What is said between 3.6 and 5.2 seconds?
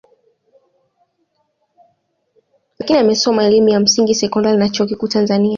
ya msingi sekondari na chuo kikuu